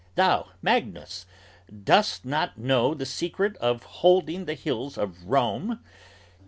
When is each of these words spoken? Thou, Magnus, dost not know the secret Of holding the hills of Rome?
Thou, 0.15 0.47
Magnus, 0.63 1.27
dost 1.83 2.25
not 2.25 2.57
know 2.57 2.95
the 2.95 3.05
secret 3.05 3.55
Of 3.57 3.83
holding 3.83 4.45
the 4.45 4.55
hills 4.55 4.97
of 4.97 5.23
Rome? 5.29 5.79